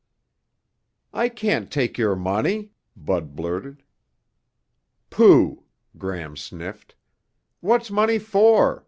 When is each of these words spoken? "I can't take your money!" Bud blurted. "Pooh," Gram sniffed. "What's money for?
"I 1.13 1.29
can't 1.29 1.69
take 1.69 1.95
your 1.95 2.15
money!" 2.15 2.71
Bud 2.97 3.35
blurted. 3.35 3.83
"Pooh," 5.11 5.65
Gram 5.95 6.35
sniffed. 6.35 6.95
"What's 7.59 7.91
money 7.91 8.17
for? 8.17 8.79